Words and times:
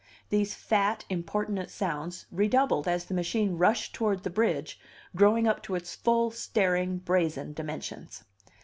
These 0.29 0.55
fat, 0.55 1.05
importunate 1.11 1.69
sounds 1.69 2.25
redoubled 2.31 2.87
as 2.87 3.05
the 3.05 3.13
machine 3.13 3.59
rushed 3.59 3.93
toward 3.93 4.23
the 4.23 4.31
bridge, 4.31 4.79
growing 5.15 5.47
up 5.47 5.61
to 5.61 5.75
its 5.75 5.93
full 5.95 6.31
staring, 6.31 6.97
brazen 6.97 7.53
dimensions. 7.53 8.23